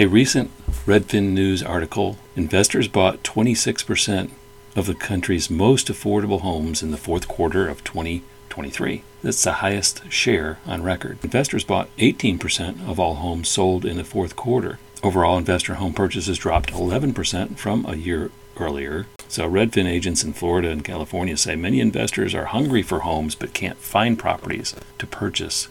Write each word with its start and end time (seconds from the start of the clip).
A 0.00 0.06
recent 0.06 0.52
Redfin 0.86 1.32
News 1.32 1.60
article 1.60 2.18
investors 2.36 2.86
bought 2.86 3.24
26% 3.24 4.30
of 4.76 4.86
the 4.86 4.94
country's 4.94 5.50
most 5.50 5.88
affordable 5.88 6.42
homes 6.42 6.84
in 6.84 6.92
the 6.92 6.96
fourth 6.96 7.26
quarter 7.26 7.68
of 7.68 7.82
2023. 7.82 9.02
That's 9.24 9.42
the 9.42 9.54
highest 9.54 10.08
share 10.08 10.60
on 10.64 10.84
record. 10.84 11.18
Investors 11.24 11.64
bought 11.64 11.88
18% 11.96 12.88
of 12.88 13.00
all 13.00 13.16
homes 13.16 13.48
sold 13.48 13.84
in 13.84 13.96
the 13.96 14.04
fourth 14.04 14.36
quarter. 14.36 14.78
Overall, 15.02 15.36
investor 15.36 15.74
home 15.74 15.94
purchases 15.94 16.38
dropped 16.38 16.70
11% 16.72 17.58
from 17.58 17.84
a 17.84 17.96
year 17.96 18.30
earlier. 18.56 19.08
So, 19.26 19.50
Redfin 19.50 19.86
agents 19.86 20.22
in 20.22 20.32
Florida 20.32 20.70
and 20.70 20.84
California 20.84 21.36
say 21.36 21.56
many 21.56 21.80
investors 21.80 22.36
are 22.36 22.44
hungry 22.44 22.84
for 22.84 23.00
homes 23.00 23.34
but 23.34 23.52
can't 23.52 23.78
find 23.78 24.16
properties 24.16 24.76
to 25.00 25.08
purchase 25.08 25.66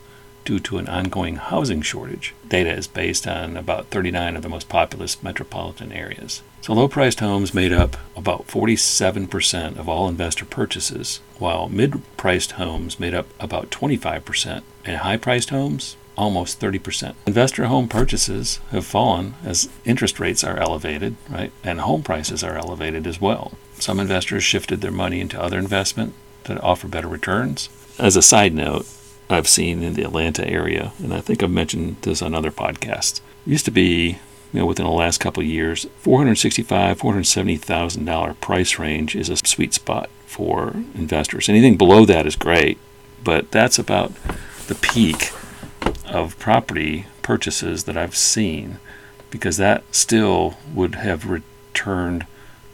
due 0.47 0.59
to 0.61 0.77
an 0.77 0.87
ongoing 0.87 1.35
housing 1.35 1.81
shortage. 1.81 2.33
Data 2.47 2.71
is 2.71 2.87
based 2.87 3.27
on 3.27 3.57
about 3.57 3.87
39 3.87 4.37
of 4.37 4.41
the 4.43 4.47
most 4.47 4.69
populous 4.69 5.21
metropolitan 5.21 5.91
areas. 5.91 6.41
So, 6.61 6.71
low 6.71 6.87
priced 6.87 7.19
homes 7.19 7.53
made 7.53 7.73
up 7.73 7.97
about 8.15 8.47
47% 8.47 9.77
of 9.77 9.89
all 9.89 10.07
investor 10.07 10.45
purchases, 10.45 11.19
while 11.37 11.67
mid 11.67 12.01
priced 12.15 12.53
homes 12.53 12.97
made 12.97 13.13
up 13.13 13.27
about 13.41 13.71
25%, 13.71 14.63
and 14.85 14.97
high 14.97 15.17
priced 15.17 15.49
homes 15.49 15.97
almost 16.15 16.61
30%. 16.61 17.13
Investor 17.27 17.65
home 17.65 17.89
purchases 17.89 18.61
have 18.71 18.85
fallen 18.85 19.35
as 19.43 19.67
interest 19.83 20.17
rates 20.17 20.45
are 20.45 20.57
elevated, 20.57 21.17
right? 21.29 21.51
And 21.61 21.81
home 21.81 22.03
prices 22.03 22.41
are 22.41 22.57
elevated 22.57 23.05
as 23.05 23.19
well. 23.19 23.51
Some 23.79 23.99
investors 23.99 24.45
shifted 24.45 24.79
their 24.79 24.91
money 24.91 25.19
into 25.19 25.39
other 25.39 25.59
investment 25.59 26.13
that 26.45 26.63
offer 26.63 26.87
better 26.87 27.09
returns. 27.09 27.67
As 27.99 28.15
a 28.15 28.21
side 28.21 28.53
note, 28.53 28.87
I've 29.29 29.47
seen 29.47 29.83
in 29.83 29.93
the 29.93 30.03
Atlanta 30.03 30.47
area, 30.47 30.93
and 31.03 31.13
I 31.13 31.21
think 31.21 31.43
I've 31.43 31.51
mentioned 31.51 31.97
this 32.01 32.21
on 32.21 32.33
other 32.33 32.51
podcasts. 32.51 33.19
Used 33.45 33.65
to 33.65 33.71
be, 33.71 34.19
you 34.53 34.59
know, 34.59 34.65
within 34.65 34.85
the 34.85 34.91
last 34.91 35.19
couple 35.19 35.41
of 35.41 35.49
years, 35.49 35.85
four 35.99 36.19
hundred 36.19 36.37
sixty-five, 36.37 36.99
four 36.99 37.11
hundred 37.11 37.25
seventy 37.25 37.57
thousand 37.57 38.05
dollar 38.05 38.33
price 38.35 38.79
range 38.79 39.15
is 39.15 39.29
a 39.29 39.35
sweet 39.37 39.73
spot 39.73 40.09
for 40.25 40.71
investors. 40.95 41.49
Anything 41.49 41.77
below 41.77 42.05
that 42.05 42.25
is 42.25 42.35
great, 42.35 42.77
but 43.23 43.51
that's 43.51 43.77
about 43.77 44.13
the 44.67 44.75
peak 44.75 45.31
of 46.05 46.39
property 46.39 47.05
purchases 47.21 47.83
that 47.83 47.97
I've 47.97 48.15
seen, 48.15 48.79
because 49.29 49.57
that 49.57 49.83
still 49.91 50.57
would 50.73 50.95
have 50.95 51.29
returned 51.29 52.25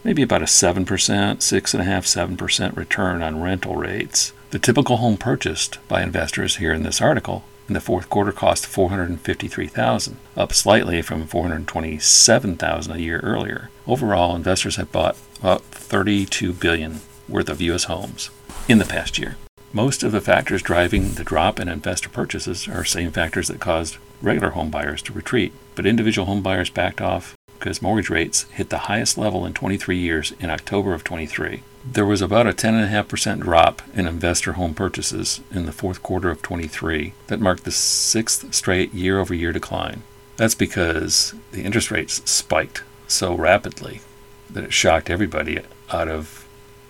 maybe 0.04 0.22
about 0.22 0.44
a 0.44 0.48
seven 0.48 0.86
percent, 0.86 1.42
six 1.42 1.74
and 1.74 1.82
a 1.82 1.86
half, 1.86 2.06
seven 2.06 2.38
percent 2.38 2.78
return 2.78 3.24
on 3.24 3.42
rental 3.42 3.76
rates 3.76 4.34
the 4.54 4.60
typical 4.60 4.98
home 4.98 5.18
purchased 5.18 5.80
by 5.88 6.04
investors 6.04 6.58
here 6.58 6.72
in 6.74 6.84
this 6.84 7.02
article 7.02 7.44
in 7.68 7.74
the 7.74 7.82
fourth 7.82 8.08
quarter 8.08 8.32
cost 8.32 8.68
453,000, 8.68 10.18
up 10.38 10.54
slightly 10.54 11.02
from 11.02 11.26
427,000 11.26 12.94
a 12.94 13.00
year 13.00 13.20
earlier. 13.22 13.72
Overall, 13.88 14.36
investors 14.36 14.76
have 14.76 14.92
bought 14.92 15.18
about 15.40 15.64
32 15.64 16.54
billion 16.54 17.02
worth 17.28 17.50
of 17.50 17.62
US 17.62 17.86
homes 17.86 18.30
in 18.68 18.78
the 18.78 18.86
past 18.86 19.18
year. 19.18 19.38
Most 19.72 20.04
of 20.04 20.12
the 20.12 20.22
factors 20.22 20.62
driving 20.62 21.14
the 21.14 21.24
drop 21.24 21.60
in 21.60 21.68
investor 21.68 22.10
purchases 22.10 22.68
are 22.68 22.86
same 22.86 23.12
factors 23.12 23.48
that 23.48 23.60
caused 23.60 23.98
regular 24.22 24.52
home 24.52 24.70
buyers 24.70 25.02
to 25.02 25.14
retreat, 25.14 25.52
but 25.74 25.88
individual 25.88 26.28
home 26.28 26.44
buyers 26.44 26.70
backed 26.70 27.02
off 27.02 27.36
because 27.64 27.82
mortgage 27.82 28.10
rates 28.10 28.44
hit 28.52 28.70
the 28.70 28.90
highest 28.90 29.18
level 29.18 29.46
in 29.46 29.54
23 29.54 29.98
years 29.98 30.34
in 30.38 30.50
October 30.50 30.94
of 30.94 31.02
23. 31.02 31.64
There 31.90 32.06
was 32.06 32.22
about 32.22 32.46
a 32.46 32.52
10.5% 32.52 33.40
drop 33.40 33.82
in 33.94 34.06
investor 34.06 34.54
home 34.54 34.74
purchases 34.74 35.40
in 35.50 35.66
the 35.66 35.72
fourth 35.72 36.04
quarter 36.04 36.30
of 36.30 36.42
23 36.42 37.14
that 37.28 37.40
marked 37.40 37.64
the 37.64 37.72
sixth 37.72 38.54
straight 38.54 38.94
year 38.94 39.18
over 39.18 39.34
year 39.34 39.54
decline. 39.54 40.04
That's 40.36 40.56
because 40.56 41.36
the 41.54 41.64
interest 41.64 41.90
rates 41.90 42.22
spiked 42.30 42.84
so 43.08 43.34
rapidly 43.34 44.02
that 44.50 44.66
it 44.66 44.74
shocked 44.74 45.10
everybody 45.10 45.62
out 45.90 46.10
of 46.10 46.46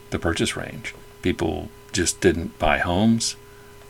the 0.09 0.17
purchase 0.17 0.57
range. 0.57 0.95
People 1.21 1.69
just 1.91 2.19
didn't 2.19 2.57
buy 2.57 2.79
homes. 2.79 3.35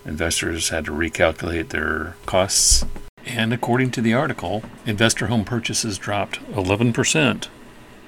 Investors 0.03 0.67
had 0.67 0.83
to 0.83 0.91
recalculate 0.91 1.69
their 1.69 2.17
costs. 2.25 2.83
And 3.25 3.53
according 3.53 3.91
to 3.91 4.01
the 4.01 4.13
article, 4.13 4.63
investor 4.85 5.27
home 5.27 5.45
purchases 5.45 5.97
dropped 5.97 6.41
11% 6.51 7.47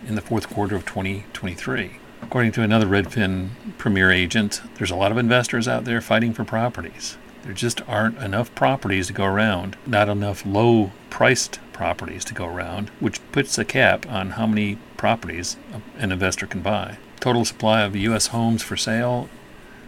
in 0.08 0.16
the 0.16 0.22
fourth 0.22 0.50
quarter 0.50 0.76
of 0.76 0.86
2023. 0.86 2.00
According 2.22 2.52
to 2.54 2.62
another 2.62 2.86
Redfin 2.86 3.50
Premier 3.78 4.12
agent, 4.12 4.62
there's 4.76 4.92
a 4.92 4.96
lot 4.96 5.12
of 5.12 5.18
investors 5.18 5.68
out 5.68 5.86
there 5.86 6.02
fighting 6.02 6.34
for 6.34 6.44
properties. 6.44 7.18
There 7.44 7.54
just 7.54 7.82
aren't 7.88 8.18
enough 8.18 8.54
properties 8.56 9.08
to 9.08 9.14
go 9.14 9.26
around, 9.26 9.78
not 9.86 10.10
enough 10.10 10.46
low 10.46 10.92
priced 11.10 11.60
properties 11.72 12.26
to 12.26 12.34
go 12.34 12.48
around, 12.48 12.90
which 13.00 13.22
puts 13.32 13.58
a 13.58 13.66
cap 13.66 14.10
on 14.10 14.32
how 14.32 14.48
many 14.48 14.80
properties 14.98 15.56
an 15.98 16.12
investor 16.12 16.48
can 16.48 16.62
buy. 16.62 16.98
Total 17.20 17.46
supply 17.46 17.84
of 17.84 17.96
U.S. 17.96 18.28
homes 18.28 18.64
for 18.64 18.76
sale 18.76 19.30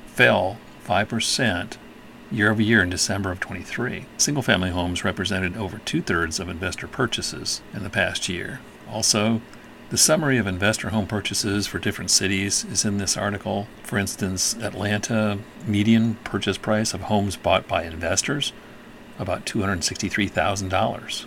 fell 0.05 0.57
5% 0.85 1.77
year 2.31 2.51
over 2.51 2.61
year 2.61 2.81
in 2.83 2.89
December 2.89 3.31
of 3.31 3.39
23. 3.39 4.05
Single 4.17 4.43
family 4.43 4.69
homes 4.69 5.03
represented 5.03 5.55
over 5.55 5.79
two 5.79 6.01
thirds 6.01 6.39
of 6.39 6.49
investor 6.49 6.87
purchases 6.87 7.61
in 7.73 7.83
the 7.83 7.89
past 7.89 8.27
year. 8.27 8.59
Also, 8.89 9.41
the 9.89 9.97
summary 9.97 10.37
of 10.37 10.47
investor 10.47 10.89
home 10.89 11.07
purchases 11.07 11.65
for 11.65 11.79
different 11.79 12.11
cities 12.11 12.65
is 12.65 12.83
in 12.83 12.97
this 12.97 13.15
article. 13.15 13.67
For 13.83 13.97
instance, 13.97 14.53
Atlanta 14.55 15.39
median 15.65 16.15
purchase 16.25 16.57
price 16.57 16.93
of 16.93 17.01
homes 17.01 17.37
bought 17.37 17.67
by 17.67 17.83
investors 17.83 18.51
about 19.17 19.45
$263,000. 19.45 21.25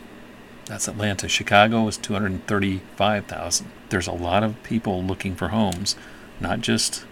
That's 0.66 0.88
Atlanta. 0.88 1.26
Chicago 1.26 1.88
is 1.88 1.96
235,000. 1.96 3.70
There's 3.88 4.06
a 4.06 4.12
lot 4.12 4.44
of 4.44 4.62
people 4.62 5.02
looking 5.02 5.34
for 5.34 5.48
homes, 5.48 5.96
not 6.38 6.60
just 6.60 7.06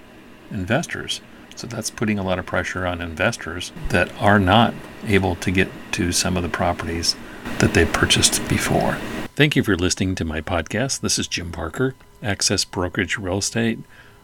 investors. 0.51 1.21
So 1.59 1.67
that's 1.67 1.91
putting 1.91 2.19
a 2.21 2.23
lot 2.23 2.39
of 2.39 2.47
pressure 2.47 2.87
on 2.87 3.01
investors 3.01 3.73
that 3.89 4.13
are 4.23 4.39
not 4.39 4.75
able 5.09 5.35
to 5.35 5.51
get 5.51 5.69
to 5.91 6.13
some 6.13 6.37
of 6.37 6.45
the 6.45 6.49
properties 6.49 7.17
that 7.59 7.75
they 7.75 7.85
purchased 7.85 8.49
before. 8.49 8.97
Thank 9.35 9.57
you 9.57 9.65
for 9.65 9.75
listening 9.75 10.15
to 10.15 10.25
my 10.25 10.41
podcast. 10.41 11.01
This 11.01 11.19
is 11.19 11.27
Jim 11.27 11.51
Parker, 11.51 11.97
Access 12.23 12.65
Brokerage 12.65 13.19
Real 13.19 13.39
Estate. 13.39 13.81